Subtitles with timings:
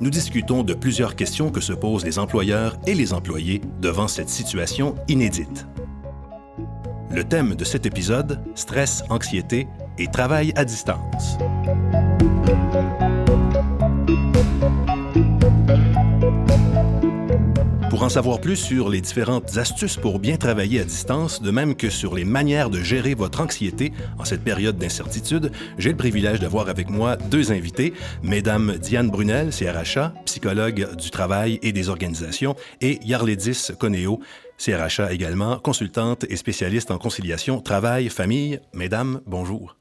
[0.00, 4.28] nous discutons de plusieurs questions que se posent les employeurs et les employés devant cette
[4.28, 5.66] situation inédite.
[7.10, 9.66] Le thème de cet épisode, stress, anxiété
[9.98, 11.38] et travail à distance.
[17.98, 21.74] Pour en savoir plus sur les différentes astuces pour bien travailler à distance, de même
[21.74, 26.38] que sur les manières de gérer votre anxiété en cette période d'incertitude, j'ai le privilège
[26.38, 32.54] d'avoir avec moi deux invités, Mesdames Diane Brunel, CRHA, psychologue du travail et des organisations,
[32.80, 34.20] et Yarledis Coneo,
[34.58, 38.60] CRHA également, consultante et spécialiste en conciliation travail-famille.
[38.74, 39.74] Mesdames, bonjour.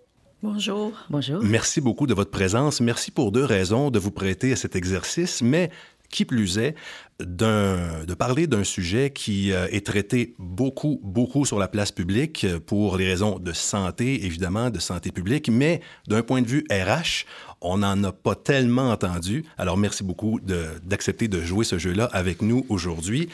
[0.44, 0.92] Bonjour.
[1.10, 1.40] Bonjour.
[1.44, 2.80] Merci beaucoup de votre présence.
[2.80, 5.72] Merci pour deux raisons de vous prêter à cet exercice, mais
[6.10, 6.76] qui plus est,
[7.20, 12.98] de parler d'un sujet qui euh, est traité beaucoup, beaucoup sur la place publique pour
[12.98, 17.26] les raisons de santé, évidemment, de santé publique, mais d'un point de vue RH,
[17.62, 19.46] on n'en a pas tellement entendu.
[19.58, 23.30] Alors, merci beaucoup d'accepter de, de jouer ce jeu-là avec nous aujourd'hui.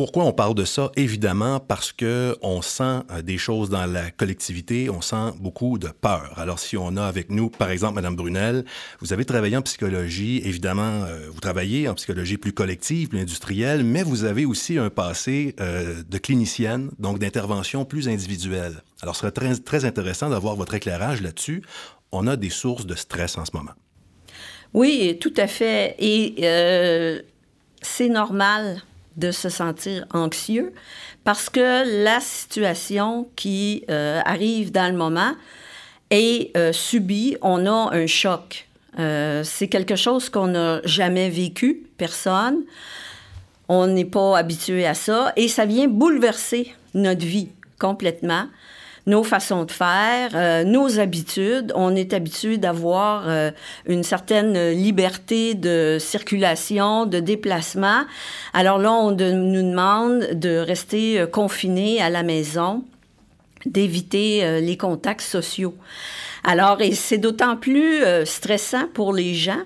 [0.00, 0.90] Pourquoi on parle de ça?
[0.96, 5.88] Évidemment parce que on sent euh, des choses dans la collectivité, on sent beaucoup de
[5.88, 6.32] peur.
[6.38, 8.64] Alors si on a avec nous, par exemple, Madame Brunel,
[9.00, 13.84] vous avez travaillé en psychologie, évidemment, euh, vous travaillez en psychologie plus collective, plus industrielle,
[13.84, 18.82] mais vous avez aussi un passé euh, de clinicienne, donc d'intervention plus individuelle.
[19.02, 21.62] Alors ce serait très, très intéressant d'avoir votre éclairage là-dessus.
[22.10, 23.72] On a des sources de stress en ce moment.
[24.72, 25.94] Oui, tout à fait.
[25.98, 26.36] Et
[27.82, 28.82] c'est normal
[29.20, 30.72] de se sentir anxieux
[31.24, 35.32] parce que la situation qui euh, arrive dans le moment
[36.10, 38.66] est euh, subie, on a un choc.
[38.98, 42.64] Euh, c'est quelque chose qu'on n'a jamais vécu, personne.
[43.68, 48.46] On n'est pas habitué à ça et ça vient bouleverser notre vie complètement
[49.10, 51.72] nos façons de faire, euh, nos habitudes.
[51.74, 53.50] On est habitué d'avoir euh,
[53.86, 58.04] une certaine liberté de circulation, de déplacement.
[58.54, 62.84] Alors là, on nous demande de rester euh, confinés à la maison,
[63.66, 65.74] d'éviter les contacts sociaux.
[66.44, 69.60] Alors, c'est d'autant plus stressant pour les gens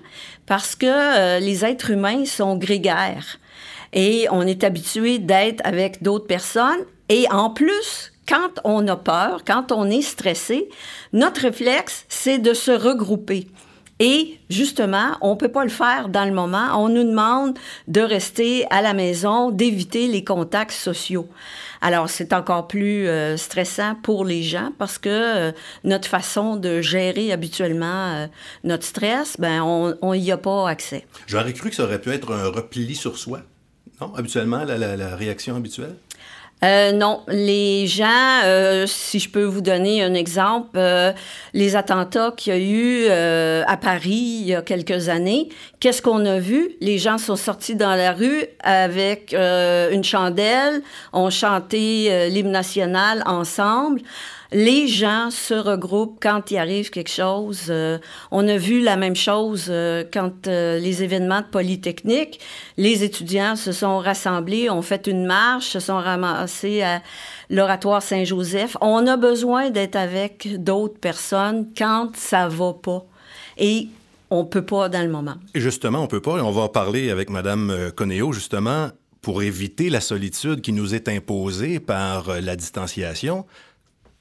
[0.45, 3.39] parce que les êtres humains sont grégaires
[3.93, 6.83] et on est habitué d'être avec d'autres personnes.
[7.07, 10.69] Et en plus, quand on a peur, quand on est stressé,
[11.13, 13.47] notre réflexe, c'est de se regrouper.
[13.99, 16.83] Et justement, on ne peut pas le faire dans le moment.
[16.83, 21.29] On nous demande de rester à la maison, d'éviter les contacts sociaux.
[21.79, 25.51] Alors, c'est encore plus euh, stressant pour les gens parce que euh,
[25.85, 28.27] notre façon de gérer habituellement euh,
[28.65, 31.05] notre stress, ben, on n'y a pas accès.
[31.27, 33.43] J'aurais cru que ça aurait pu être un repli sur soi.
[34.01, 35.95] Non, habituellement, la réaction habituelle?
[36.63, 41.11] Euh, non, les gens, euh, si je peux vous donner un exemple, euh,
[41.53, 45.49] les attentats qu'il y a eu à Paris il y a quelques années,
[45.79, 46.71] qu'est-ce qu'on a vu?
[46.81, 50.81] Les gens sont sortis dans la rue avec une chandelle,
[51.13, 54.01] ont chanté l'hymne national ensemble
[54.55, 57.65] les gens se regroupent quand il arrive quelque chose.
[57.67, 57.97] Euh,
[58.31, 62.39] on a vu la même chose euh, quand euh, les événements de Polytechnique,
[62.77, 67.01] les étudiants se sont rassemblés, ont fait une marche, se sont ramassés à
[67.49, 68.77] l'oratoire Saint-Joseph.
[68.79, 73.05] On a besoin d'être avec d'autres personnes quand ça va pas.
[73.57, 73.89] Et
[74.29, 75.35] on peut pas dans le moment.
[75.53, 76.37] Justement, on peut pas.
[76.37, 78.87] Et on va en parler avec Mme Conéo, justement,
[79.21, 83.45] pour éviter la solitude qui nous est imposée par la distanciation.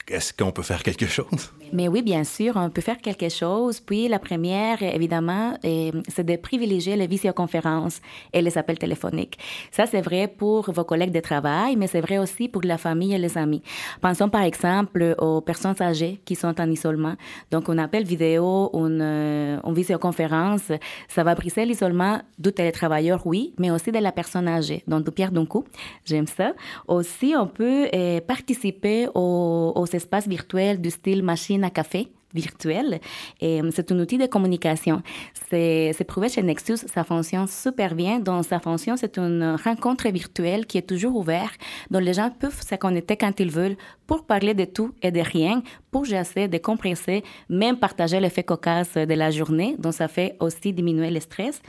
[0.09, 1.53] Est-ce qu'on peut faire quelque chose?
[1.75, 3.81] Mais oui, bien sûr, on peut faire quelque chose.
[3.81, 8.01] Puis la première, évidemment, c'est de privilégier les visioconférences
[8.33, 9.39] et les appels téléphoniques.
[9.73, 13.13] Ça, c'est vrai pour vos collègues de travail, mais c'est vrai aussi pour la famille
[13.13, 13.61] et les amis.
[14.01, 17.15] Pensons par exemple aux personnes âgées qui sont en isolement.
[17.51, 20.71] Donc, un appel vidéo, une, euh, une visioconférence,
[21.09, 24.85] ça va briser l'isolement du télétravailleur, oui, mais aussi de la personne âgée.
[24.87, 25.65] Donc, du pierre d'un coup,
[26.05, 26.53] j'aime ça.
[26.87, 33.01] Aussi, on peut euh, participer aux espaces virtuels du style machine à café virtuel.
[33.41, 35.03] Et euh, c'est un outil de communication.
[35.51, 38.19] C'est prouvé chez Nexus, ça fonctionne super bien.
[38.19, 41.55] Donc, sa fonction, c'est une rencontre virtuelle qui est toujours ouverte,
[41.91, 43.77] dont les gens peuvent se connecter quand ils veulent
[44.07, 49.15] pour parler de tout et de rien, pour jasser, décompresser, même partager l'effet cocasse de
[49.15, 49.77] la journée.
[49.79, 51.63] Donc, ça fait aussi diminuer le stress.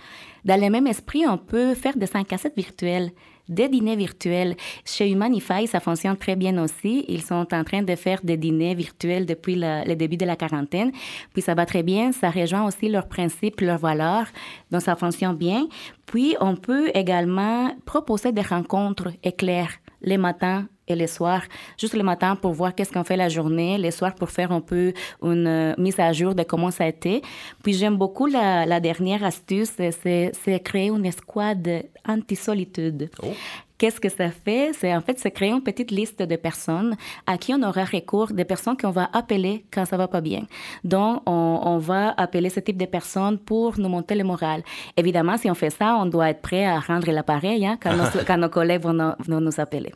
[0.44, 3.12] Dans le même esprit, on peut faire des 5 cassettes virtuelles
[3.50, 4.56] des dîners virtuels.
[4.84, 7.06] Chez Humanify, ça fonctionne très bien aussi.
[7.08, 10.92] Ils sont en train de faire des dîners virtuels depuis le, début de la quarantaine.
[11.34, 12.12] Puis ça va très bien.
[12.12, 14.28] Ça rejoint aussi leurs principes, leurs valeurs.
[14.72, 15.68] Donc ça fonctionne bien.
[16.06, 19.72] Puis on peut également proposer des rencontres éclairs
[20.06, 21.42] les matins et les soirs,
[21.78, 24.62] juste le matin pour voir qu'est-ce qu'on fait la journée, les soirs pour faire un
[24.62, 24.94] peu
[25.24, 27.24] une euh, mise à jour de comment ça a été.
[27.64, 33.10] Puis j'aime beaucoup la, la, dernière astuce, c'est créer une escouade anti-solitude.
[33.24, 33.34] Oh.
[33.78, 34.72] Qu'est-ce que ça fait?
[34.80, 36.96] C'est en fait, c'est créer une petite liste de personnes
[37.28, 40.44] à qui on aura recours, des personnes qu'on va appeler quand ça va pas bien.
[40.84, 44.64] Donc, on, on, va appeler ce type de personnes pour nous monter le moral.
[44.96, 48.06] Évidemment, si on fait ça, on doit être prêt à rendre l'appareil hein, quand, nos,
[48.28, 49.92] quand, nos, collègues vont, vont nous appeler.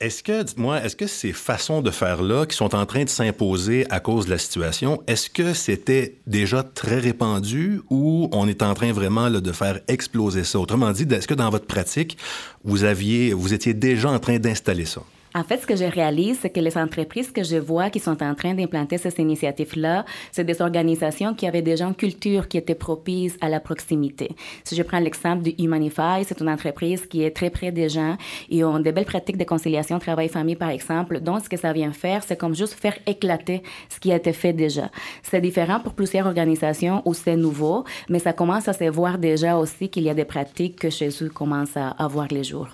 [0.00, 3.86] Est-ce que, dites-moi, est-ce que ces façons de faire-là qui sont en train de s'imposer
[3.90, 8.74] à cause de la situation, est-ce que c'était déjà très répandu ou on est en
[8.74, 10.58] train vraiment là, de faire exploser ça?
[10.58, 12.18] Autrement dit, est-ce que dans votre pratique,
[12.64, 15.02] vous aviez, vous étiez déjà en train d'installer ça?
[15.32, 18.20] En fait, ce que je réalise, c'est que les entreprises que je vois qui sont
[18.20, 22.74] en train d'implanter ces initiatives-là, c'est des organisations qui avaient déjà une culture qui était
[22.74, 24.30] propice à la proximité.
[24.64, 28.16] Si je prends l'exemple de Humanify, c'est une entreprise qui est très près des gens
[28.50, 31.20] et ont des belles pratiques de conciliation travail-famille, par exemple.
[31.20, 34.32] Donc, ce que ça vient faire, c'est comme juste faire éclater ce qui a été
[34.32, 34.90] fait déjà.
[35.22, 39.56] C'est différent pour plusieurs organisations où c'est nouveau, mais ça commence à se voir déjà
[39.56, 42.68] aussi qu'il y a des pratiques que chez eux commencent à, à voir les jours.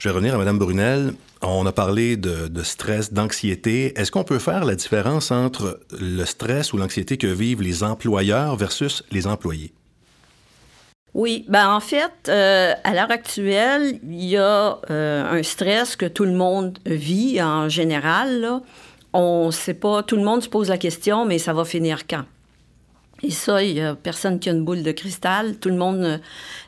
[0.00, 1.14] Je vais revenir à Mme Brunel.
[1.42, 3.98] On a parlé de, stress, d'anxiété.
[3.98, 8.56] Est-ce qu'on peut faire la différence entre le stress ou l'anxiété que vivent les employeurs
[8.56, 9.72] versus les employés?
[11.14, 16.06] Oui, ben en fait, euh, à l'heure actuelle, il y a euh, un stress que
[16.06, 18.60] tout le monde vit en général.
[19.12, 22.06] On ne sait pas, tout le monde se pose la question, mais ça va finir
[22.06, 22.24] quand?
[23.22, 25.58] Et ça, il n'y a personne qui a une boule de cristal.
[25.58, 26.18] Tout le monde a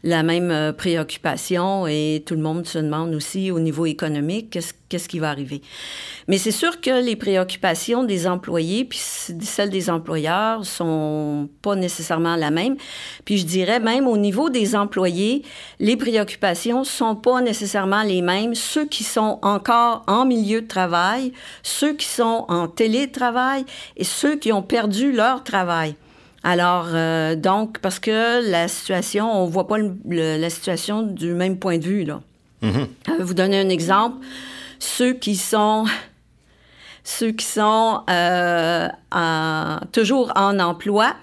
[0.05, 5.09] la même euh, préoccupation et tout le monde se demande aussi au niveau économique qu'est-ce,
[5.09, 5.63] qui va arriver.
[6.29, 12.37] Mais c'est sûr que les préoccupations des employés puis celles des employeurs sont pas nécessairement
[12.37, 12.77] la même.
[13.25, 15.45] Puis je dirais même au niveau des employés,
[15.81, 18.55] les préoccupations sont pas nécessairement les mêmes.
[18.55, 21.33] Ceux qui sont encore en milieu de travail,
[21.63, 23.65] ceux qui sont en télétravail
[23.97, 25.95] et ceux qui ont perdu leur travail.
[26.45, 31.59] Alors, euh, donc, parce que la situation, on ne voit pas la situation du même
[31.59, 32.21] point de vue, là.
[32.63, 32.87] Mm-hmm.
[33.11, 34.25] Euh, vous donner un exemple.
[34.79, 35.85] Ceux qui sont
[37.05, 38.89] ceux qui sont euh,
[39.91, 41.15] toujours en emploi,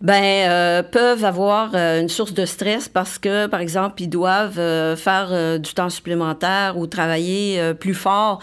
[0.00, 5.74] ben peuvent avoir une source de stress parce que, par exemple, ils doivent faire du
[5.74, 8.40] temps supplémentaire ou travailler plus fort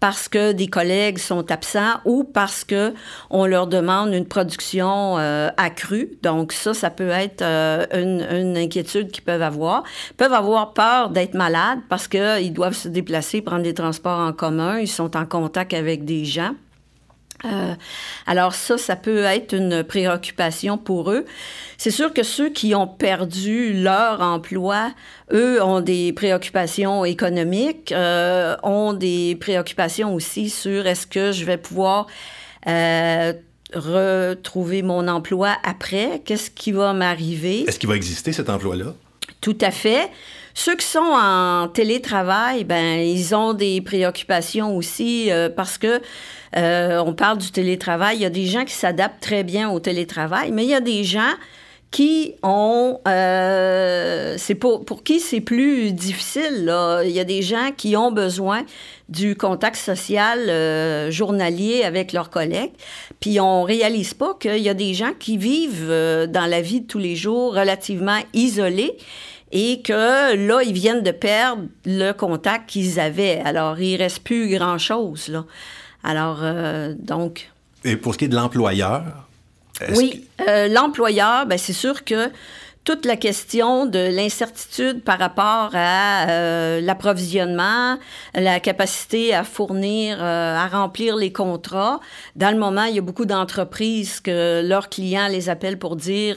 [0.00, 2.94] parce que des collègues sont absents ou parce que
[3.30, 6.10] on leur demande une production euh, accrue.
[6.22, 9.84] Donc ça, ça peut être euh, une, une, inquiétude qu'ils peuvent avoir.
[10.10, 14.32] Ils peuvent avoir peur d'être malades parce qu'ils doivent se déplacer, prendre des transports en
[14.32, 16.52] commun, ils sont en contact avec des gens.
[17.44, 17.74] Euh,
[18.26, 21.24] alors ça, ça peut être une préoccupation pour eux.
[21.76, 24.92] C'est sûr que ceux qui ont perdu leur emploi,
[25.32, 31.58] eux, ont des préoccupations économiques, euh, ont des préoccupations aussi sur est-ce que je vais
[31.58, 32.06] pouvoir
[32.66, 33.32] euh,
[33.74, 37.64] retrouver mon emploi après, qu'est-ce qui va m'arriver?
[37.68, 38.94] Est-ce qu'il va exister cet emploi-là?
[39.46, 40.10] Tout à fait.
[40.54, 46.00] Ceux qui sont en télétravail, ben ils ont des préoccupations aussi euh, parce que
[46.56, 48.16] euh, on parle du télétravail.
[48.16, 50.80] Il y a des gens qui s'adaptent très bien au télétravail, mais il y a
[50.80, 51.30] des gens
[51.92, 52.98] qui ont...
[53.06, 56.64] Euh, c'est pour, pour qui c'est plus difficile.
[56.64, 57.04] Là.
[57.04, 58.64] Il y a des gens qui ont besoin
[59.08, 60.50] du contact social
[61.12, 62.72] journalier avec leurs collègues.
[63.20, 66.86] Puis on réalise pas qu'il y a des gens qui vivent dans la vie de
[66.86, 68.96] tous les jours relativement isolés
[69.52, 73.40] et que là, ils viennent de perdre le contact qu'ils avaient.
[73.44, 75.44] Alors, il reste plus grand-chose, là.
[76.02, 77.50] Alors, euh, donc...
[77.84, 79.26] Et pour ce qui est de l'employeur,
[79.94, 82.30] oui, euh, l'employeur, ben, c'est sûr que
[82.84, 87.98] toute la question de l'incertitude par rapport à euh, l'approvisionnement,
[88.34, 92.00] la capacité à fournir, euh, à remplir les contrats.
[92.36, 96.36] Dans le moment, il y a beaucoup d'entreprises que leurs clients les appellent pour dire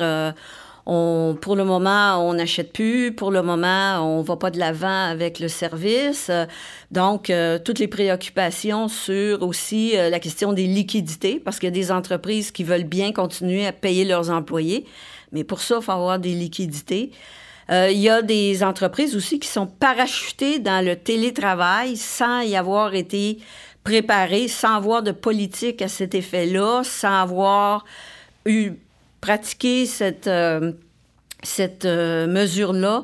[1.41, 3.13] pour le moment, on n'achète plus.
[3.13, 6.31] Pour le moment, on va pas de l'avant avec le service.
[6.91, 11.71] Donc, euh, toutes les préoccupations sur aussi euh, la question des liquidités, parce qu'il y
[11.71, 14.85] a des entreprises qui veulent bien continuer à payer leurs employés.
[15.31, 17.11] Mais pour ça, il faut avoir des liquidités.
[17.69, 22.55] Euh, il y a des entreprises aussi qui sont parachutées dans le télétravail sans y
[22.55, 23.37] avoir été
[23.83, 27.85] préparées, sans avoir de politique à cet effet-là, sans avoir
[28.45, 28.73] eu
[29.21, 30.71] pratiqué cette, euh,
[31.43, 33.03] cette euh, mesure-là.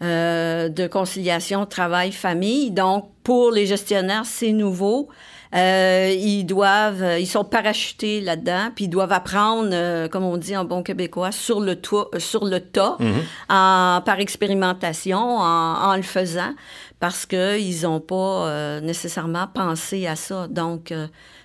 [0.00, 2.70] de conciliation travail-famille.
[2.72, 5.08] Donc, pour les gestionnaires, c'est nouveau.
[5.54, 10.36] Euh, ils doivent, euh, ils sont parachutés là-dedans, puis ils doivent apprendre, euh, comme on
[10.36, 13.22] dit en bon québécois, sur le, toit, sur le tas, Mhm.
[13.48, 16.54] en, par expérimentation, en, en le faisant,
[16.98, 20.48] parce qu'ils n'ont pas nécessairement pensé à ça.
[20.48, 20.92] Donc,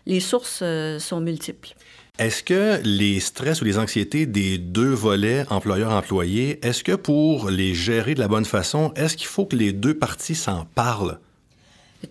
[0.06, 0.64] les sources
[1.00, 1.70] sont multiples.
[2.20, 7.74] Est-ce que les stress ou les anxiétés des deux volets employeur-employé, est-ce que pour les
[7.74, 11.18] gérer de la bonne façon, est-ce qu'il faut que les deux parties s'en parlent?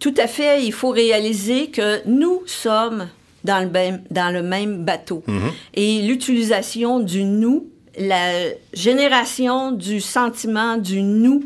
[0.00, 0.64] Tout à fait.
[0.64, 3.08] Il faut réaliser que nous sommes
[3.44, 5.22] dans le même, dans le même bateau.
[5.74, 11.44] Et l'utilisation du nous, la génération du sentiment du nous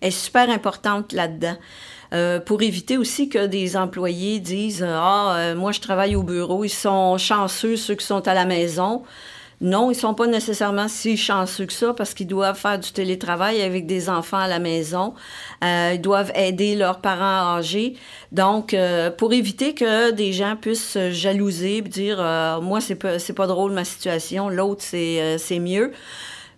[0.00, 1.56] est super importante là-dedans.
[2.12, 6.64] Euh, pour éviter aussi que des employés disent Ah, euh, moi, je travaille au bureau,
[6.64, 9.02] ils sont chanceux, ceux qui sont à la maison.
[9.62, 13.62] Non, ils sont pas nécessairement si chanceux que ça parce qu'ils doivent faire du télétravail
[13.62, 15.14] avec des enfants à la maison.
[15.64, 17.94] Euh, ils doivent aider leurs parents âgés.
[18.32, 23.18] Donc, euh, pour éviter que des gens puissent se jalouser dire euh, Moi, c'est pas,
[23.18, 25.92] c'est pas drôle ma situation, l'autre, c'est, euh, c'est mieux.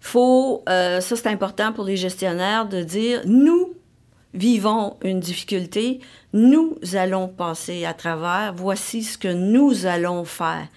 [0.00, 3.74] Faut, euh, ça, c'est important pour les gestionnaires de dire Nous
[4.34, 6.00] vivons une difficulté,
[6.32, 10.68] nous allons passer à travers, voici ce que nous allons faire.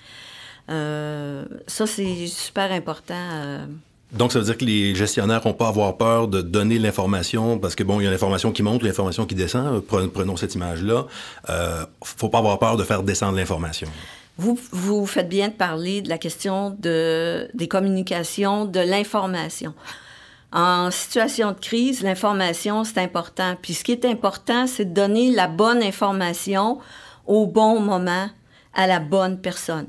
[0.70, 3.14] Euh, ça, c'est super important.
[3.34, 3.66] euh.
[4.14, 7.58] Donc, ça veut dire que les gestionnaires n'ont pas à avoir peur de donner l'information,
[7.60, 9.82] parce que, bon, il y a l'information qui monte, l'information qui descend.
[9.82, 11.06] Pre- Prenons cette image-là.
[11.50, 13.88] Euh, faut pas avoir peur de faire descendre l'information.
[14.38, 19.74] Vous, vous faites bien de parler de la question de, des communications, de l'information.
[20.54, 23.56] En situation de crise, l'information, c'est important.
[23.62, 26.80] Puis ce qui est important, c'est de donner la bonne information
[27.26, 28.28] au bon moment
[28.74, 29.88] à la bonne personne.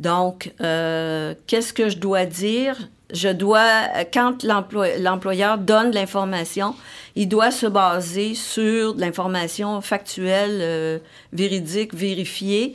[0.00, 2.76] Donc, euh, qu'est-ce que je dois dire?
[3.12, 6.74] Je dois, quand l'employeur donne l'information,
[7.14, 10.98] il doit se baser sur de l'information factuelle, euh,
[11.32, 12.74] véridique, vérifiée.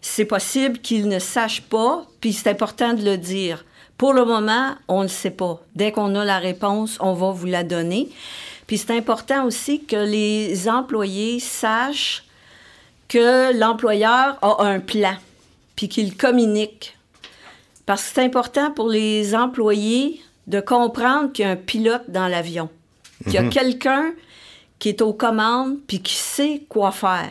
[0.00, 3.64] C'est possible qu'il ne sache pas, puis c'est important de le dire.
[3.98, 5.60] Pour le moment, on ne le sait pas.
[5.74, 8.08] Dès qu'on a la réponse, on va vous la donner.
[8.66, 12.24] Puis c'est important aussi que les employés sachent
[13.08, 15.14] que l'employeur a un plan,
[15.76, 16.98] puis qu'il communique.
[17.86, 22.28] Parce que c'est important pour les employés de comprendre qu'il y a un pilote dans
[22.28, 22.68] l'avion,
[23.24, 24.12] qu'il y a quelqu'un
[24.78, 27.30] qui est aux commandes, puis qui sait quoi faire.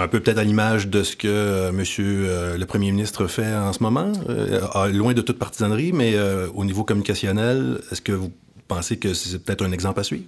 [0.00, 3.54] Un peu peut-être à l'image de ce que euh, Monsieur euh, le Premier ministre fait
[3.54, 8.12] en ce moment, euh, loin de toute partisanerie, mais euh, au niveau communicationnel, est-ce que
[8.12, 8.32] vous
[8.66, 10.24] pensez que c'est peut-être un exemple à suivre?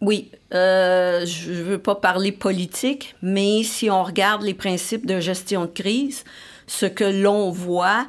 [0.00, 5.62] Oui, je ne veux pas parler politique, mais si on regarde les principes de gestion
[5.62, 6.24] de crise,
[6.66, 8.06] ce que l'on voit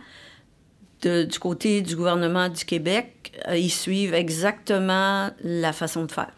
[1.04, 6.32] du côté du gouvernement du Québec, ils suivent exactement la façon de faire.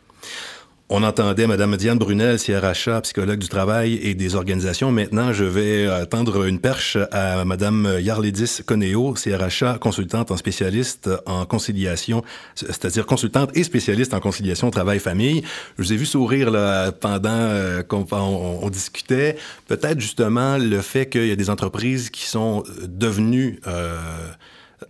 [0.94, 4.92] On entendait Mme Diane Brunel, CRHA, psychologue du travail et des organisations.
[4.92, 11.46] Maintenant, je vais tendre une perche à Mme Yarledis Coneo, CRHA, consultante en spécialiste en
[11.46, 15.44] conciliation, c'est-à-dire consultante et spécialiste en conciliation travail-famille.
[15.78, 19.38] Je vous ai vu sourire là, pendant euh, qu'on on- on discutait.
[19.70, 23.62] Peut-être justement le fait qu'il y a des entreprises qui sont devenues...
[23.66, 23.98] euh,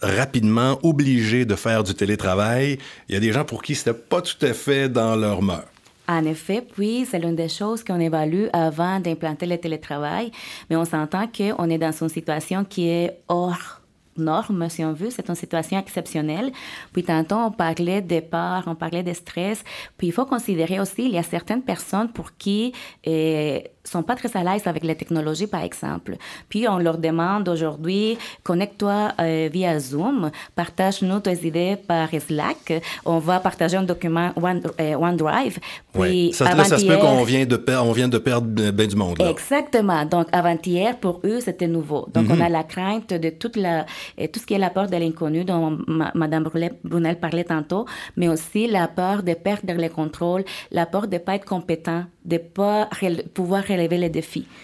[0.02, 2.78] rapidement obligées de faire du télétravail.
[3.10, 5.66] Il y a des gens pour qui c'était pas tout à fait dans leur mœurs.
[6.08, 10.32] En effet, puis c'est l'une des choses qu'on évalue avant d'implanter le télétravail,
[10.70, 13.82] mais on s'entend qu'on est dans une situation qui est hors
[14.18, 15.10] norme, si on veut.
[15.10, 16.52] C'est une situation exceptionnelle.
[16.94, 19.64] Puis tantôt, on parlait des peurs, on parlait de stress.
[19.98, 22.74] Puis il faut considérer aussi, il y a certaines personnes pour qui
[23.08, 26.16] euh, sont pas très à l'aise avec la technologie, par exemple.
[26.50, 32.82] Puis on leur demande aujourd'hui, connecte-toi euh, via Zoom, partage-nous tes idées par Slack.
[33.06, 35.60] On va partager un document One, euh, OneDrive.
[35.94, 38.88] Puis Ça, là, ça se peut qu'on vient de per- on vient de perdre bien
[38.88, 39.18] du monde.
[39.20, 39.30] Là.
[39.30, 40.06] Exactement.
[40.06, 42.08] Donc, avant-hier, pour eux, c'était nouveau.
[42.14, 42.38] Donc, Mhm.
[42.38, 43.86] on a la crainte de toute la,
[44.32, 45.78] tout ce qui est la peur de l'inconnu dont
[46.16, 46.44] Mme
[46.84, 47.86] Brunel, parlait tantôt,
[48.16, 52.04] mais aussi la peur de perdre le contrôle, la peur de ne pas être compétent,
[52.26, 52.90] de ne pas
[53.34, 53.64] pouvoir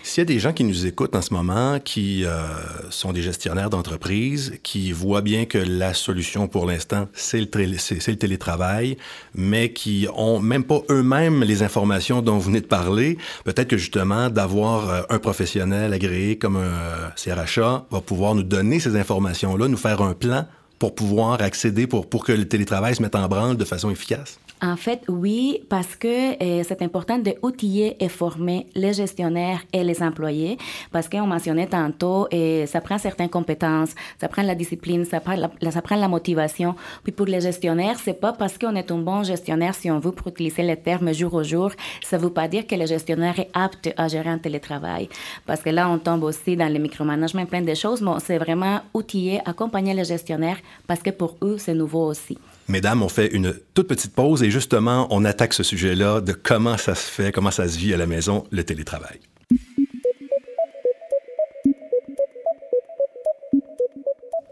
[0.04, 2.48] S'il y a des gens qui nous écoutent en ce moment, qui euh,
[2.90, 8.98] sont des gestionnaires d'entreprise, qui voient bien que la solution pour l'instant, c'est le, télétravail,
[9.36, 13.78] mais qui ont même pas eux-mêmes les informations dont vous venez de parler, peut-être que
[13.78, 18.96] justement d'avoir euh, un professionnel agréé comme un euh, CRHA va pouvoir nous donner ces
[18.96, 20.46] informations-là, nous faire un plan
[20.80, 24.40] pour pouvoir accéder, pour que le télétravail se mette en branle de façon efficace?
[24.60, 30.02] En fait, oui, parce que euh, c'est important d'outiller et former les gestionnaires et les
[30.02, 30.58] employés,
[30.92, 35.36] parce qu'on mentionnait tantôt, et ça prend certaines compétences, ça prend la discipline, ça prend
[35.36, 36.76] la, motivation.
[37.04, 40.12] Puis pour les gestionnaires, c'est pas parce qu'on est un bon gestionnaire, si on veut,
[40.12, 41.72] pour utiliser les termes jour au jour,
[42.04, 45.08] ça veut pas dire que le gestionnaire est apte à gérer un télétravail.
[45.46, 48.82] Parce que là, on tombe aussi dans le micromanagement, plein de choses, mais c'est vraiment
[48.96, 52.40] outiller, accompagner les gestionnaires, parce que pour eux, c'est nouveau aussi.
[52.70, 56.78] Mesdames, on fait une toute petite pause et justement, on attaque ce sujet-là de comment
[56.78, 59.20] ça se fait, comment ça se vit à la maison, le télétravail.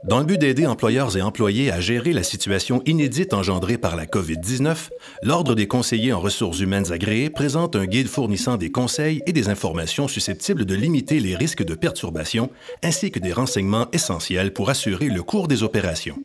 [0.06, 4.06] Dans le but d'aider employeurs et employés à gérer la situation inédite engendrée par la
[4.06, 4.90] COVID-19,
[5.24, 9.50] l'Ordre des conseillers en ressources humaines agréés présente un guide fournissant des conseils et des
[9.50, 12.52] informations susceptibles de limiter les risques de perturbation,
[12.84, 16.24] ainsi que des renseignements essentiels pour assurer le cours des opérations.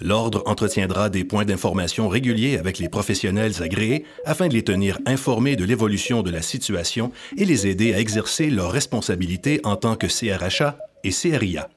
[0.00, 5.56] L'Ordre entretiendra des points d'information réguliers avec les professionnels agréés afin de les tenir informés
[5.56, 10.06] de l'évolution de la situation et les aider à exercer leurs responsabilités en tant que
[10.06, 11.68] CRHA et CRIA.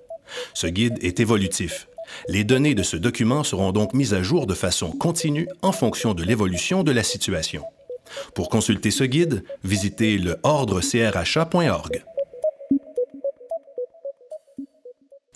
[0.53, 1.87] Ce guide est évolutif.
[2.27, 6.13] Les données de ce document seront donc mises à jour de façon continue en fonction
[6.13, 7.63] de l'évolution de la situation.
[8.35, 12.03] Pour consulter ce guide, visitez le ordrecrha.org.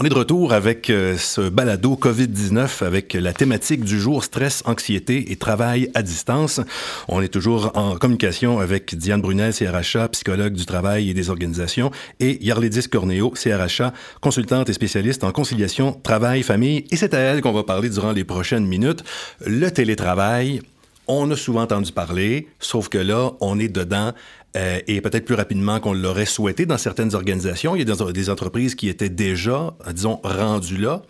[0.02, 4.64] On est de retour avec euh, ce balado COVID-19 avec la thématique du jour stress,
[4.66, 6.62] anxiété et travail à distance.
[7.10, 11.92] On est toujours en communication avec Diane Brunel, CRHA, psychologue du travail et des organisations,
[12.22, 13.92] et Yarledis Corneo, CRHA,
[14.22, 16.86] consultante et spécialiste en conciliation travail-famille.
[16.92, 19.04] Et c'est à elle qu'on va parler durant les prochaines minutes.
[19.46, 20.62] Le télétravail,
[21.10, 24.14] on a souvent entendu parler, sauf que là, on est dedans
[24.60, 27.76] euh, et peut-être plus rapidement qu'on l'aurait souhaité dans certaines organisations.
[27.76, 31.02] Il y a des, entreprises qui étaient déjà, disons, rendues là.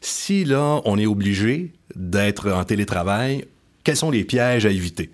[0.00, 3.44] Si là, on est obligé d'être en télétravail,
[3.84, 5.10] quels sont les pièges à éviter?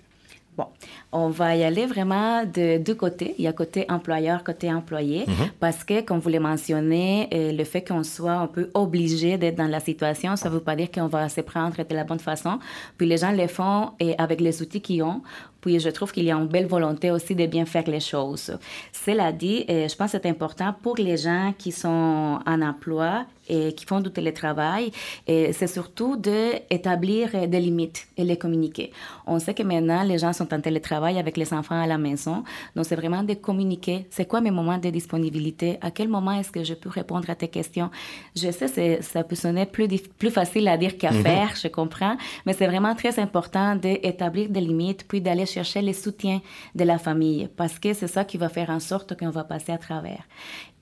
[0.57, 0.65] Bon,
[1.11, 3.35] on va y aller vraiment de deux côtés.
[3.37, 5.49] Il y a côté employeur, côté employé, mhm.
[5.59, 9.55] parce que, comme vous l'avez mentionné, euh, le fait qu'on soit un peu obligé d'être
[9.55, 12.19] dans la situation, ça ne veut pas dire qu'on va se prendre de la bonne
[12.19, 12.59] façon.
[12.97, 15.21] Puis les gens le font et avec les outils qu'ils ont
[15.63, 18.51] puis je trouve qu'il y a une belle volonté aussi de bien faire les choses.
[18.91, 23.25] Cela dit, euh, je pense que c'est important pour les gens qui sont en emploi
[23.49, 24.91] et qui font du télétravail,
[25.27, 28.91] c'est surtout d'établir des limites et les communiquer.
[29.27, 32.43] On sait que maintenant, les gens sont en télétravail avec les enfants à la maison,
[32.73, 34.07] donc c'est vraiment de communiquer.
[34.09, 35.77] C'est quoi mes moments de disponibilité?
[35.81, 37.89] À quel moment est-ce que je peux répondre à tes questions?
[38.35, 39.87] Je sais, ça peut sonner plus,
[40.17, 41.23] plus facile à dire qu'à mm-hmm.
[41.23, 45.93] faire, je comprends, mais c'est vraiment très important d'établir des limites, puis d'aller chercher les
[45.93, 46.41] soutiens
[46.75, 49.71] de la famille, parce que c'est ça qui va faire en sorte qu'on va passer
[49.71, 50.23] à travers.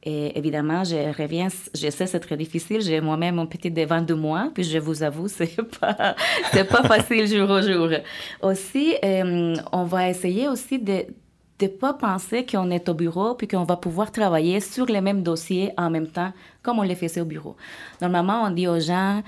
[0.03, 2.81] Et évidemment, je reviens, je sais, c'est très difficile.
[2.81, 6.15] J'ai moi-même mon petit devant de moi, puis je vous avoue, c'est pas,
[6.51, 7.89] c'est pas facile jour au jour.
[8.41, 11.05] Aussi, euh, on va essayer aussi de
[11.61, 15.21] ne pas penser qu'on est au bureau puis qu'on va pouvoir travailler sur les mêmes
[15.21, 17.55] dossiers en même temps comme on les faisait au bureau.
[18.01, 19.21] Normalement, on dit aux gens,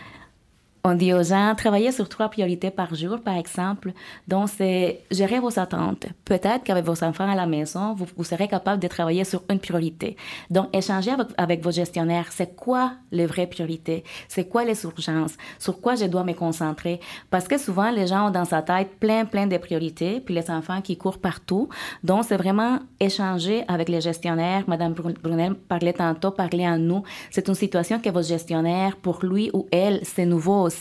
[0.86, 3.94] on dit aux gens, travaillez sur trois priorités par jour, par exemple.
[4.28, 6.08] Donc, c'est gérer vos attentes.
[6.26, 10.18] Peut-être qu'avec vos enfants à la maison, vous, serez capable de travailler sur une priorité.
[10.50, 12.28] Donc, échangez avec, avec vos gestionnaires.
[12.32, 14.04] C'est quoi les vraies priorités?
[14.28, 15.38] C'est quoi les urgences?
[15.58, 17.00] Sur quoi je dois me concentrer?
[17.30, 20.52] Parce que souvent, les gens ont dans sa tête plein, plein de priorités, puis les
[20.52, 21.70] enfants qui courent partout.
[22.04, 24.66] Donc, c'est vraiment échanger avec les gestionnaires.
[24.68, 27.04] Madame Brunel parlait tantôt, parler à nous.
[27.32, 30.73] C'est une situation que votre gestionnaire, pour lui ou elle, c'est nouveau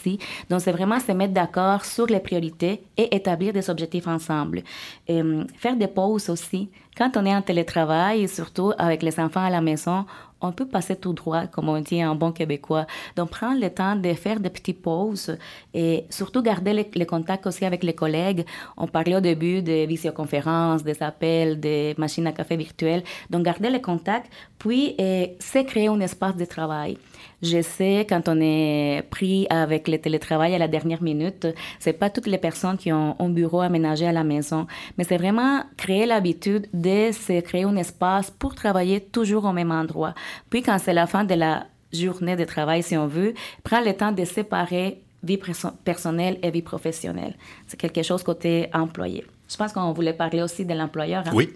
[0.49, 4.63] donc, c'est vraiment se mettre d'accord sur les priorités et établir des objectifs ensemble.
[5.09, 6.71] Hum, faire des pauses aussi.
[6.97, 10.05] Quand on est en télétravail, surtout avec les enfants à la maison,
[10.43, 12.87] on peut passer tout droit, comme on dit en bon québécois.
[13.17, 15.37] Donc, prendre le temps de faire des petites pauses
[15.73, 18.45] et surtout garder les, contacts aussi avec les collègues.
[18.77, 23.05] On parlait au début des visioconférences, des appels, des machines à café virtuelles.
[23.31, 24.97] Donc, garder les contacts, puis
[25.39, 26.99] c'est créer un espace de travail.
[27.43, 31.47] Je sais, quand on est pris avec le télétravail à la dernière minute,
[31.79, 35.17] c'est pas toutes les personnes qui ont un bureau aménagé à la maison, mais c'est
[35.17, 40.15] vraiment créer l'habitude de se créer un espace pour travailler toujours au même endroit.
[40.51, 43.95] Puis quand c'est la fin de la journée de travail, si on veut, prendre le
[43.95, 45.39] temps de séparer vie
[45.85, 47.35] personnelle et vie professionnelle.
[47.67, 49.25] C'est quelque chose côté employé.
[49.49, 51.25] Je pense qu'on voulait parler aussi de l'employeur.
[51.27, 51.33] Hein?
[51.35, 51.51] Oui.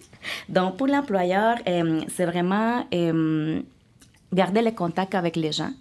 [0.49, 3.61] Donc, pour l'employeur, euh, c'est vraiment euh,
[4.33, 5.73] garder le contact avec les gens.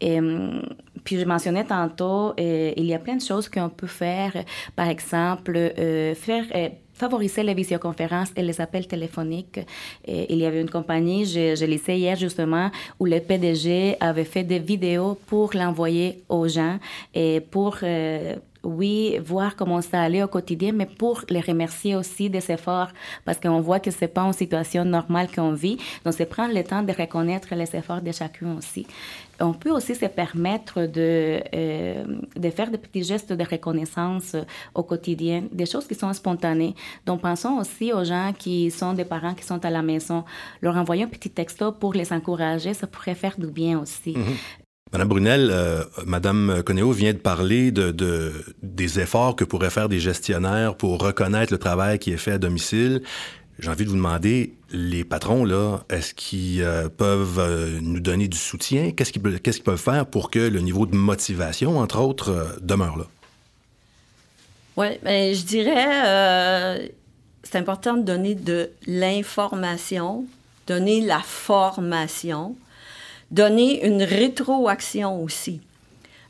[0.00, 0.62] Et, hum,
[1.04, 4.32] puis je mentionnais tantôt, euh, il y a plein de choses qu'on peut faire.
[4.76, 9.60] Par exemple, euh, faire, euh, favoriser les visioconférences et les appels téléphoniques.
[10.06, 14.44] Il y avait une compagnie, je, je lisais hier justement, où le PDG avait fait
[14.44, 16.78] des vidéos pour l'envoyer aux gens
[17.14, 17.78] et pour
[18.62, 22.88] oui, voir comment ça allait au quotidien, mais pour les remercier aussi des efforts,
[23.24, 25.78] parce qu'on voit que c'est pas une situation normale qu'on vit.
[26.04, 28.86] Donc, c'est prendre le temps de reconnaître les efforts de chacun aussi.
[29.40, 32.04] On peut aussi se permettre de, euh,
[32.36, 34.36] de faire des petits gestes de reconnaissance
[34.74, 36.74] au quotidien, des choses qui sont spontanées.
[37.06, 40.24] Donc, pensons aussi aux gens qui sont des parents qui sont à la maison.
[40.60, 44.12] Leur envoyer un petit texto pour les encourager, ça pourrait faire du bien aussi.
[44.12, 44.59] Mm-hmm.
[44.92, 49.88] Madame Brunel, euh, Madame Conéo vient de parler de, de, des efforts que pourraient faire
[49.88, 53.02] des gestionnaires pour reconnaître le travail qui est fait à domicile.
[53.60, 58.26] J'ai envie de vous demander, les patrons, là, est-ce qu'ils euh, peuvent euh, nous donner
[58.26, 58.92] du soutien?
[58.92, 62.44] Qu'est-ce qu'ils, qu'est-ce qu'ils peuvent faire pour que le niveau de motivation, entre autres, euh,
[62.62, 63.04] demeure là?
[64.76, 66.90] Oui, ben, je dirais,
[67.42, 70.24] c'est important de donner de l'information,
[70.66, 72.56] donner la formation,
[73.30, 75.60] donner une rétroaction aussi.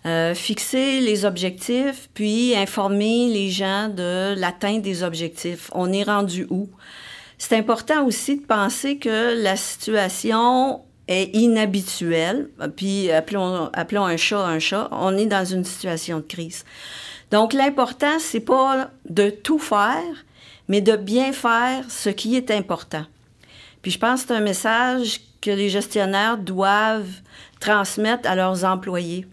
[0.06, 5.70] Euh, fixer les objectifs, puis informer les gens de l'atteinte des objectifs.
[5.74, 6.70] On est rendu où?
[7.36, 14.40] C'est important aussi de penser que la situation est inhabituelle, puis appelons, appelons un chat
[14.40, 16.64] un chat, on est dans une situation de crise.
[17.30, 20.24] Donc l'important, c'est pas de tout faire,
[20.68, 23.04] mais de bien faire ce qui est important.
[23.82, 27.20] Puis je pense que c'est un message que les gestionnaires doivent
[27.60, 29.26] transmettre à leurs employés.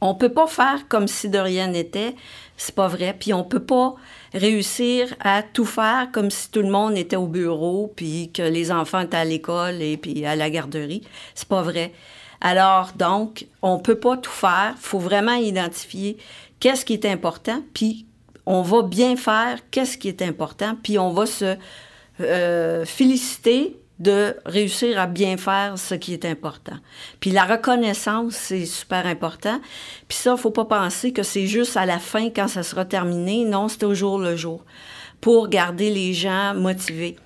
[0.00, 2.14] On peut pas faire comme si de rien n'était,
[2.56, 3.14] c'est pas vrai.
[3.18, 3.94] Puis on peut pas
[4.32, 8.72] réussir à tout faire comme si tout le monde était au bureau, puis que les
[8.72, 11.02] enfants étaient à l'école et puis à la garderie.
[11.34, 11.92] C'est pas vrai.
[12.40, 14.74] Alors donc, on peut pas tout faire.
[14.78, 16.16] Faut vraiment identifier
[16.60, 18.06] qu'est-ce qui est important, puis
[18.46, 21.56] on va bien faire qu'est-ce qui est important, puis on va se
[22.20, 26.76] euh, féliciter de réussir à bien faire ce qui est important.
[27.20, 29.60] Puis la reconnaissance, c'est super important.
[30.08, 33.44] Puis ça, faut pas penser que c'est juste à la fin quand ça sera terminé.
[33.44, 34.64] Non, c'est au jour le jour
[35.20, 37.16] pour garder les gens motivés.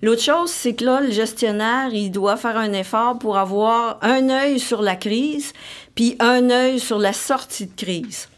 [0.00, 4.30] L'autre chose, c'est que là, le gestionnaire, il doit faire un effort pour avoir un
[4.30, 5.52] œil sur la crise,
[5.94, 8.28] puis un œil sur la sortie de crise.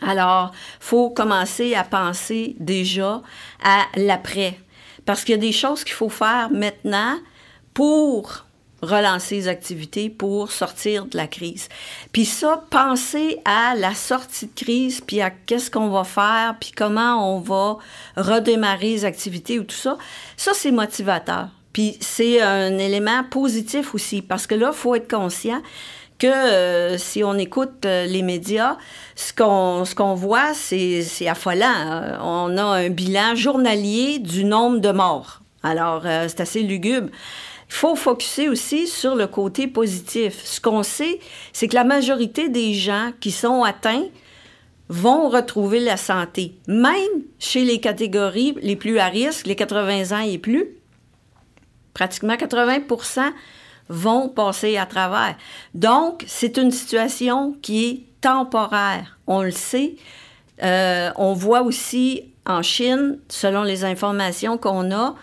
[0.00, 3.22] Alors, faut commencer à penser déjà
[3.62, 4.58] à l'après.
[5.04, 7.18] Parce qu'il y a des choses qu'il faut faire maintenant
[7.72, 8.44] pour
[8.84, 11.68] relancer les activités pour sortir de la crise.
[12.12, 16.72] Puis ça, penser à la sortie de crise, puis à qu'est-ce qu'on va faire, puis
[16.76, 17.78] comment on va
[18.16, 19.98] redémarrer les activités ou tout ça,
[20.36, 21.48] ça, c'est motivateur.
[21.72, 25.60] Puis c'est un élément positif aussi, parce que là, il faut être conscient
[26.18, 28.76] que euh, si on écoute euh, les médias,
[29.16, 31.66] ce qu'on ce qu'on voit, c'est affolant.
[31.66, 35.40] Euh, on a un bilan journalier du nombre de morts.
[35.62, 37.08] Alors, c'est assez lugubre.
[37.70, 40.42] Il faut focuser aussi sur le côté positif.
[40.44, 41.18] Ce qu'on sait,
[41.54, 44.04] c'est que la majorité des gens qui sont atteints
[44.90, 50.22] vont retrouver la santé, même chez les catégories les plus à risque, les 80 ans
[50.22, 50.68] et plus.
[51.94, 52.80] Pratiquement 80
[53.88, 55.36] vont passer à travers.
[55.74, 59.18] Donc, c'est une situation qui est temporaire.
[59.26, 59.96] On le sait.
[60.62, 65.14] Euh, on voit aussi en Chine, selon les informations qu'on a,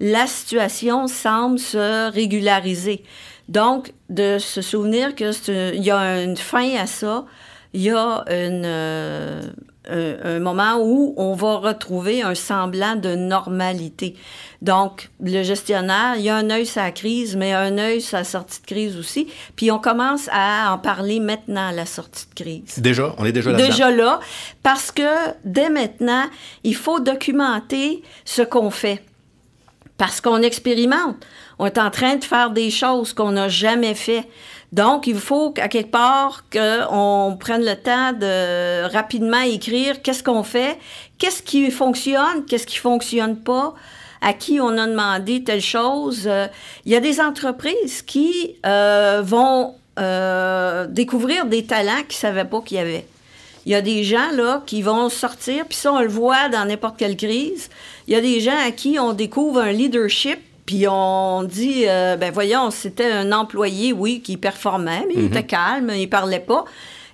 [0.00, 3.02] la situation semble se régulariser.
[3.48, 5.32] Donc, de se souvenir qu'il
[5.74, 7.24] y a une fin à ça,
[7.72, 9.42] il y a une, euh,
[9.88, 14.14] un, moment où on va retrouver un semblant de normalité.
[14.60, 18.18] Donc, le gestionnaire, il y a un œil sur la crise, mais un œil sur
[18.18, 19.28] la sortie de crise aussi.
[19.56, 22.78] Puis on commence à en parler maintenant, la sortie de crise.
[22.78, 23.56] Déjà, on est déjà là.
[23.56, 24.20] Déjà là,
[24.62, 25.02] parce que
[25.44, 26.24] dès maintenant,
[26.64, 29.02] il faut documenter ce qu'on fait.
[29.96, 31.16] Parce qu'on expérimente.
[31.58, 34.28] On est en train de faire des choses qu'on n'a jamais fait.
[34.72, 40.42] Donc, il faut qu'à quelque part qu'on prenne le temps de rapidement écrire qu'est-ce qu'on
[40.42, 40.78] fait,
[41.16, 43.74] qu'est-ce qui fonctionne, qu'est-ce qui fonctionne pas,
[44.20, 46.24] à qui on a demandé telle chose.
[46.26, 46.46] Euh,
[46.84, 52.44] il y a des entreprises qui euh, vont euh, découvrir des talents qu'ils ne savaient
[52.44, 53.06] pas qu'il y avait.
[53.64, 56.64] Il y a des gens là qui vont sortir, puis ça, on le voit dans
[56.64, 57.68] n'importe quelle crise.
[58.06, 62.30] Il y a des gens à qui on découvre un leadership puis on dit, ben
[62.30, 65.46] voyons, c'était un employé, oui, qui performait, mais il était mhm.
[65.46, 66.66] calme, il parlait pas.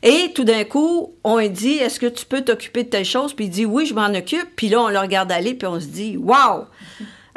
[0.02, 3.32] Et tout d'un coup, on dit, est-ce que tu peux t'occuper de telle chose?
[3.32, 4.56] Puis il dit, oui, je m'en occupe.
[4.56, 6.64] Puis là, on le regarde aller, puis on se dit, wow!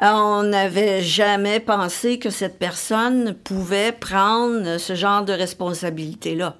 [0.01, 6.55] On n'avait jamais pensé que cette personne pouvait prendre ce genre de responsabilité-là.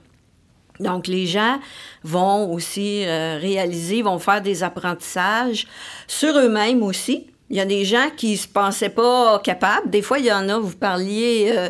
[0.80, 1.60] Donc, les gens
[2.04, 5.66] vont aussi euh, réaliser, vont faire des apprentissages
[6.06, 7.26] sur eux-mêmes aussi.
[7.50, 9.90] Il y a des gens qui se pensaient pas capables.
[9.90, 11.70] Des fois, il y en a, vous parliez euh,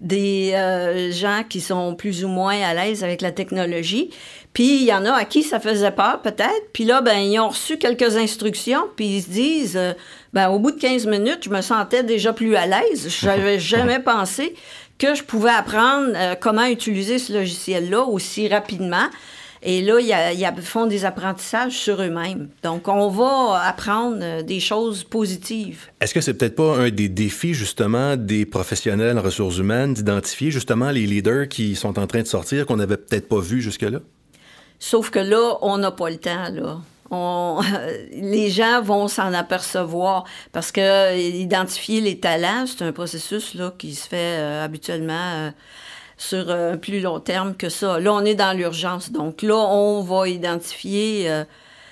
[0.00, 4.10] des euh, gens qui sont plus ou moins à l'aise avec la technologie.
[4.54, 6.72] Puis il y en a à qui ça faisait peur peut-être.
[6.72, 9.94] Puis là, ben ils ont reçu quelques instructions, puis ils se disent,
[10.32, 13.08] ben au bout de 15 minutes, je me sentais déjà plus à l'aise.
[13.08, 14.54] Je n'avais jamais pensé
[14.98, 19.06] que je pouvais apprendre euh, comment utiliser ce logiciel-là aussi rapidement.
[19.62, 22.48] Et là, ils font des apprentissages sur eux-mêmes.
[22.62, 25.86] Donc, on va apprendre euh, des choses positives.
[26.00, 30.50] Est-ce que c'est peut-être pas un des défis, justement, des professionnels en ressources humaines d'identifier,
[30.50, 34.00] justement, les leaders qui sont en train de sortir qu'on n'avait peut-être pas vu jusque-là?
[34.78, 36.78] Sauf que là, on n'a pas le temps, là.
[38.12, 43.72] les gens vont s'en apercevoir parce que euh, identifier les talents, c'est un processus là,
[43.78, 45.50] qui se fait euh, habituellement euh,
[46.18, 47.98] sur un plus long terme que ça.
[47.98, 49.10] Là, on est dans l'urgence.
[49.10, 51.30] Donc là, on va identifier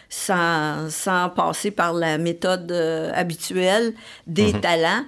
[0.09, 2.71] sans, sans, passer par la méthode
[3.15, 3.95] habituelle
[4.27, 4.61] des mhm.
[4.61, 5.05] talents.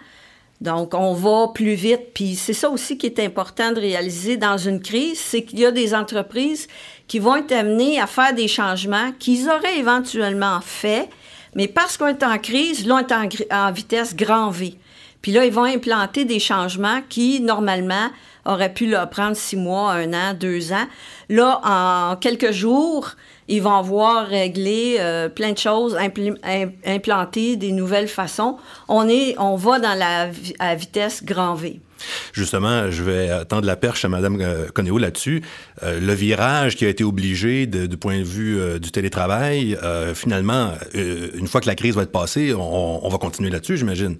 [0.60, 2.12] Donc, on va plus vite.
[2.14, 5.66] Puis c'est ça aussi qui est important de réaliser dans une crise, c'est qu'il y
[5.66, 6.66] a des entreprises
[7.06, 11.08] qui vont être amenés à faire des changements qu'ils auraient éventuellement fait,
[11.54, 14.74] mais parce qu'on est en crise, là, on est en, vitesse grand V.
[15.22, 18.10] Puis là, ils vont implanter des changements qui, normalement,
[18.48, 20.86] auraient pu leur prendre six mois, un an, deux ans.
[21.28, 23.10] Là, en quelques jours,
[23.46, 25.96] ils vont avoir réglé euh, plein de choses,
[26.84, 28.56] implanter des nouvelles façons.
[28.88, 31.80] On, est, on va dans la à vitesse grand V.
[32.32, 35.42] Justement, je vais tendre la perche à Mme euh, Conéo là-dessus.
[35.82, 39.76] Euh, le virage qui a été obligé du point de vue euh, du télétravail,
[40.14, 44.16] finalement, une fois que la crise va être passée, on va continuer là-dessus, j'imagine.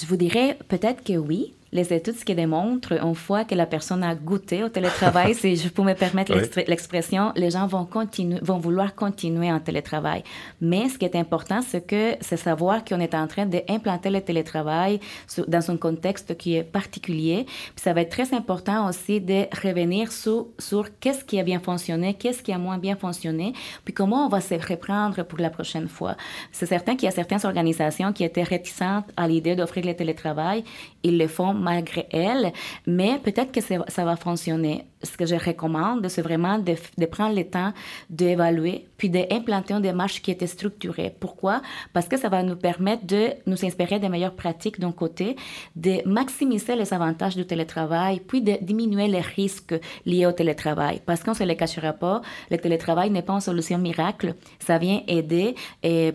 [0.00, 3.66] Je vous dirais peut-être que oui, les études, ce qui démontrent, une fois que la
[3.66, 6.32] personne a goûté au télétravail, si je peux me permettre
[6.66, 10.24] l'expression, les gens vont, continuer, vont vouloir continuer en télétravail.
[10.60, 14.20] Mais ce qui est important, c'est que c'est savoir qu'on est en train d'implanter le
[14.20, 15.00] télétravail
[15.46, 17.44] dans un contexte qui est particulier.
[17.46, 21.60] Puis ça va être très important aussi de revenir sur, sur qu'est-ce qui a bien
[21.60, 23.52] fonctionné, qu'est-ce qui a moins bien fonctionné,
[23.84, 26.16] puis comment on va se reprendre pour la prochaine fois.
[26.52, 30.64] C'est certain qu'il y a certaines organisations qui étaient réticentes à l'idée d'offrir le télétravail.
[31.02, 32.52] Ils le font malgré elle,
[32.86, 34.84] mais peut-être que ça va fonctionner.
[35.02, 37.72] Ce que je recommande, c'est vraiment de, prendre le temps
[38.10, 41.14] d'évaluer, puis d'implanter une démarche qui était structurée.
[41.18, 41.62] Pourquoi?
[41.92, 45.36] Parce que ça va nous permettre de nous inspirer des meilleures pratiques d'un côté,
[45.74, 51.00] de maximiser les avantages du télétravail, puis de diminuer les risques liés au télétravail.
[51.06, 54.34] Parce qu'on ne se les cachera pas, le télétravail n'est pas une solution miracle.
[54.58, 55.54] Ça vient aider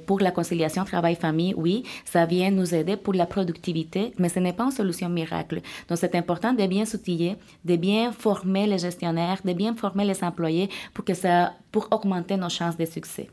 [0.05, 4.53] pour la conciliation travail-famille, oui, ça vient nous aider pour la productivité, mais ce n'est
[4.53, 5.61] pas une solution miracle.
[5.87, 10.23] Donc, c'est important de bien s'outiller, de bien former les gestionnaires, de bien former les
[10.23, 13.29] employés pour, que ça, pour augmenter nos chances de succès.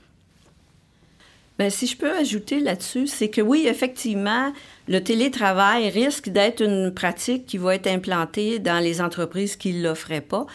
[1.59, 4.53] Bien, si je peux ajouter là-dessus, c'est que oui, effectivement,
[4.89, 9.83] le télétravail risque d'être une pratique qui va être implantée dans les entreprises qui ne
[9.83, 10.47] l'offraient pas.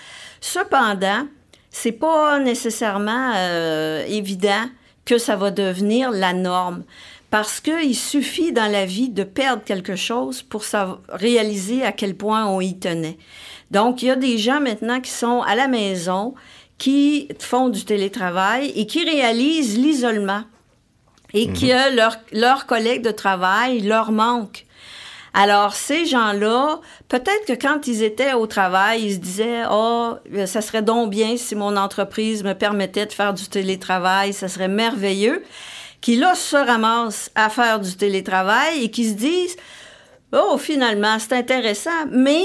[0.41, 1.27] Cependant,
[1.69, 4.65] c'est pas nécessairement euh, évident
[5.05, 6.83] que ça va devenir la norme
[7.29, 10.63] parce qu'il suffit dans la vie de perdre quelque chose pour
[11.09, 13.17] réaliser à quel point on y tenait.
[13.71, 16.35] Donc, il y a des gens maintenant qui sont à la maison,
[16.77, 20.43] qui font du télétravail et qui réalisent l'isolement
[21.33, 21.53] et mhm.
[21.53, 24.65] que leurs leur collègues de travail leur manquent.
[25.33, 30.61] Alors, ces gens-là, peut-être que quand ils étaient au travail, ils se disaient, oh, ça
[30.61, 35.43] serait donc bien si mon entreprise me permettait de faire du télétravail, ça serait merveilleux
[36.01, 39.57] qui là se ramassent à faire du télétravail et qui se disent
[40.33, 42.43] Oh, finalement, c'est intéressant, mais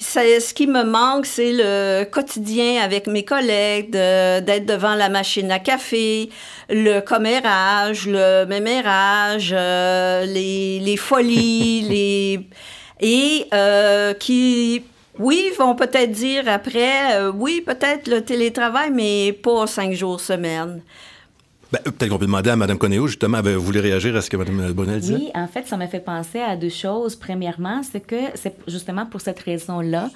[0.00, 5.58] ce qui me manque, c'est le quotidien avec mes collègues, d'être devant la machine à
[5.58, 6.30] café,
[6.68, 12.40] le commérage, le mémérage, euh, les, les, folies, les...
[13.02, 14.82] Et euh, qui,
[15.18, 20.82] oui, vont peut-être dire après, euh, oui, peut-être le télétravail, mais pas cinq jours semaine.
[21.72, 24.36] Ben, peut-être qu'on peut demander à Mme Conéo, justement, vous voulez réagir à ce que
[24.36, 25.14] Mme Bonnel dit?
[25.14, 27.14] Oui, en fait, ça m'a fait penser à deux choses.
[27.14, 30.10] Premièrement, c'est que c'est justement pour cette raison-là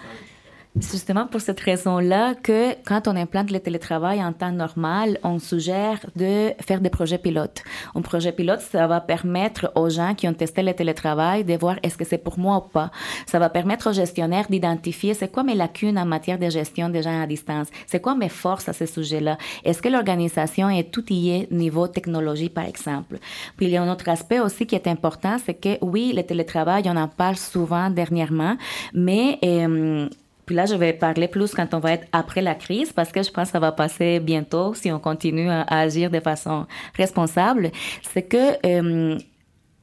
[0.80, 6.00] justement pour cette raison-là que quand on implante le télétravail en temps normal, on suggère
[6.16, 7.62] de faire des projets pilotes.
[7.94, 11.76] Un projet pilote, ça va permettre aux gens qui ont testé le télétravail de voir
[11.82, 12.90] est-ce que c'est pour moi ou pas.
[13.26, 17.02] Ça va permettre aux gestionnaires d'identifier c'est quoi mes lacunes en matière de gestion des
[17.02, 19.38] gens à distance, c'est quoi mes forces à ce sujet-là?
[19.64, 23.18] Est-ce que l'organisation est outillée niveau technologie, par exemple?
[23.56, 26.22] Puis il y a un autre aspect aussi qui est important, c'est que oui, le
[26.22, 28.56] télétravail, on en parle souvent dernièrement,
[28.92, 30.08] mais euh,
[30.46, 33.22] Puis là, je vais parler plus quand on va être après la crise, parce que
[33.22, 37.70] je pense que ça va passer bientôt si on continue à, agir de façon responsable.
[38.02, 39.18] C'est que euh,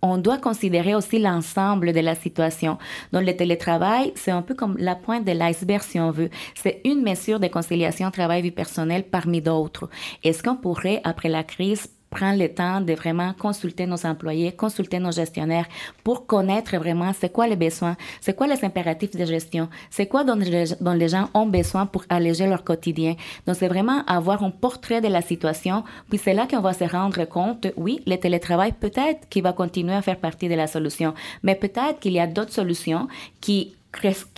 [0.01, 2.77] on doit considérer aussi l'ensemble de la situation.
[3.13, 6.29] Donc, le télétravail, c'est un peu comme la pointe de l'iceberg, si on veut.
[6.55, 9.89] C'est une mesure de conciliation travail-vie personnelle parmi d'autres.
[10.23, 14.99] Est-ce qu'on pourrait, après la crise, prendre le temps de vraiment consulter nos employés, consulter
[14.99, 15.67] nos gestionnaires
[16.03, 20.23] pour connaître vraiment c'est quoi les besoins, c'est quoi les impératifs de gestion, c'est quoi
[20.25, 23.15] dont les, gens ont besoin pour alléger leur quotidien.
[23.47, 26.83] Donc, c'est vraiment avoir un portrait de la situation, puis c'est là qu'on va se
[26.83, 31.13] rendre compte, oui, le télétravail peut-être qu'il va continuer à faire partie de la solution,
[31.43, 33.07] mais peut-être qu'il y a d'autres solutions
[33.39, 33.73] qui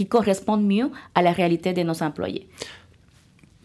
[0.10, 2.48] correspondent mieux à la réalité de nos employés.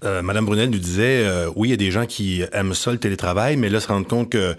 [0.05, 2.93] Euh, Madame Brunel nous disait, euh, oui, il y a des gens qui aiment ça
[2.93, 4.55] le télétravail, mais là, se rendre compte que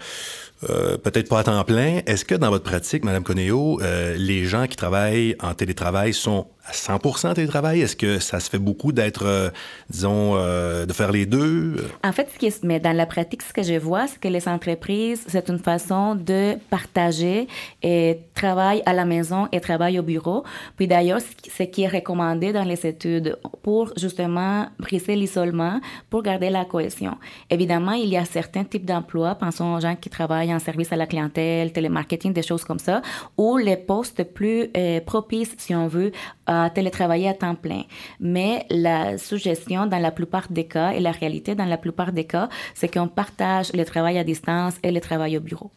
[0.68, 2.00] euh, peut-être pas à temps plein.
[2.06, 3.80] Est-ce que dans votre pratique, Madame Coneo,
[4.16, 7.80] les gens qui travaillent en télétravail sont 100% télétravail?
[7.80, 9.50] Est-ce que ça se fait beaucoup d'être, euh,
[9.88, 11.76] disons, euh, de faire les deux?
[12.04, 14.28] En fait, ce qui est, mais dans la pratique, ce que je vois, c'est que
[14.28, 17.48] les entreprises, c'est une façon de partager
[17.82, 20.44] et travail à la maison et travail au bureau.
[20.76, 26.50] Puis d'ailleurs, ce qui est recommandé dans les études pour justement briser l'isolement, pour garder
[26.50, 27.16] la cohésion.
[27.48, 30.96] Évidemment, il y a certains types d'emplois, pensons aux gens qui travaillent en service à
[30.96, 33.02] la clientèle, télémarketing, des choses comme ça,
[33.36, 36.12] ou les postes plus euh, propices, si on veut,
[36.46, 37.84] à télétravailler à temps plein.
[38.20, 42.24] Mais la suggestion dans la plupart des cas et la réalité dans la plupart des
[42.24, 45.70] cas, c'est qu'on partage le travail à distance et le travail au bureau.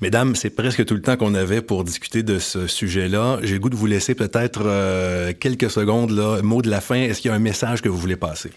[0.00, 3.38] Mesdames, c'est presque tout le temps qu'on avait pour discuter de ce sujet-là.
[3.42, 6.96] J'ai le goût de vous laisser peut-être euh, quelques secondes, là, mot de la fin.
[6.96, 8.50] Est-ce qu'il y a un message que vous voulez passer?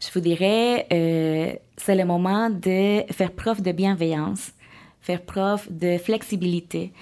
[0.00, 4.52] Je vous dirais, euh, c'est le moment de faire preuve de bienveillance,
[5.00, 6.92] faire preuve de flexibilité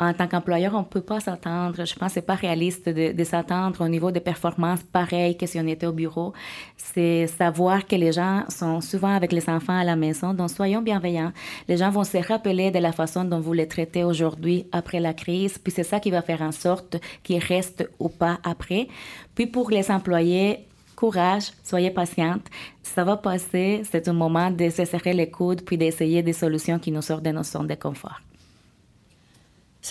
[0.00, 2.88] en tant qu'employeur, on ne peut pas s'attendre, je pense que ce n'est pas réaliste
[2.88, 6.32] de, s'attendre au niveau de performance pareil que si on était au bureau.
[6.78, 10.80] C'est savoir que les gens sont souvent avec les enfants à la maison, donc soyons
[10.80, 11.32] bienveillants.
[11.68, 15.12] Les gens vont se rappeler de la façon dont vous les traitez aujourd'hui après la
[15.12, 18.88] crise, puis c'est ça qui va faire en sorte qu'ils restent ou pas après.
[19.34, 22.46] Puis pour les employés, courage, soyez patiente,
[22.82, 26.78] ça va passer, c'est un moment de se serrer les coudes puis d'essayer des solutions
[26.78, 28.20] qui nous sortent de nos zones de confort.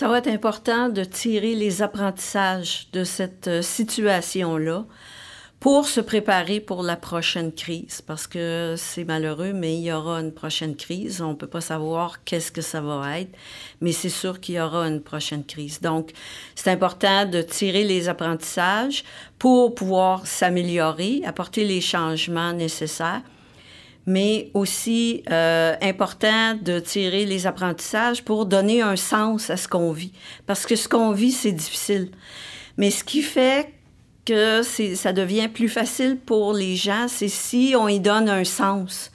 [0.00, 4.86] Ça va être important de tirer les apprentissages de cette euh, situation-là
[5.60, 10.20] pour se préparer pour la prochaine crise, parce que c'est malheureux, mais il y aura
[10.20, 11.20] une prochaine crise.
[11.20, 13.36] On ne peut pas savoir qu'est-ce que ça va être,
[13.82, 15.82] mais c'est sûr qu'il y aura une prochaine crise.
[15.82, 16.12] Donc,
[16.54, 19.04] c'est important de tirer les apprentissages
[19.38, 23.20] pour pouvoir s'améliorer, apporter les changements nécessaires
[24.06, 29.92] mais aussi euh, important de tirer les apprentissages pour donner un sens à ce qu'on
[29.92, 30.12] vit.
[30.46, 32.10] Parce que ce qu'on vit, c'est difficile.
[32.76, 33.72] Mais ce qui fait
[34.24, 39.10] que ça devient plus facile pour les gens, c'est si on y donne un sens.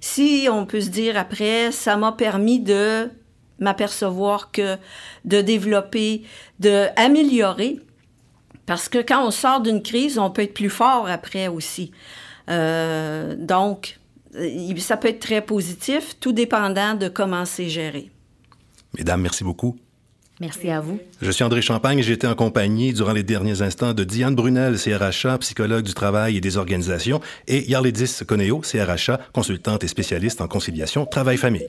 [0.00, 3.10] Si on peut se dire après, ça m'a permis de
[3.58, 4.76] m'apercevoir que
[5.26, 6.22] de développer,
[6.58, 6.86] de
[8.66, 11.92] parce que quand on sort d'une crise, on peut être plus fort après aussi.
[12.48, 13.99] Euh, donc,
[14.78, 18.10] ça peut être très positif, tout dépendant de comment c'est géré.
[18.96, 19.76] Mesdames, merci beaucoup.
[20.40, 20.98] Merci à vous.
[21.20, 24.34] Je suis André Champagne et j'ai été en compagnie durant les derniers instants de Diane
[24.34, 30.40] Brunel, CRHA, psychologue du travail et des organisations, et Yarledis Coneo, CRHA, consultante et spécialiste
[30.40, 31.68] en conciliation travail-famille.